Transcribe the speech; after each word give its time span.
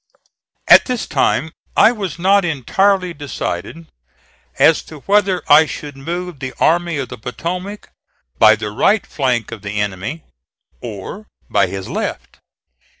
At 0.67 0.85
this 0.85 1.05
time 1.05 1.51
I 1.77 1.91
was 1.91 2.17
not 2.17 2.43
entirely 2.43 3.13
decided 3.13 3.85
as 4.57 4.81
to 4.85 5.01
whether 5.01 5.43
I 5.47 5.67
should 5.67 5.95
move 5.95 6.39
the 6.39 6.55
Army 6.59 6.97
of 6.97 7.09
the 7.09 7.19
Potomac 7.19 7.91
by 8.39 8.55
the 8.55 8.71
right 8.71 9.05
flank 9.05 9.51
of 9.51 9.61
the 9.61 9.79
enemy, 9.79 10.23
or 10.81 11.27
by 11.51 11.67
his 11.67 11.87
left. 11.87 12.39